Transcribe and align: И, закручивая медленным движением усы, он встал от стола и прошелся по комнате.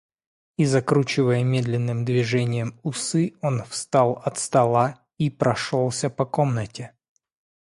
И, 0.57 0.65
закручивая 0.65 1.43
медленным 1.43 2.05
движением 2.05 2.79
усы, 2.81 3.35
он 3.43 3.61
встал 3.65 4.13
от 4.25 4.39
стола 4.39 4.99
и 5.19 5.29
прошелся 5.29 6.09
по 6.09 6.25
комнате. 6.25 6.95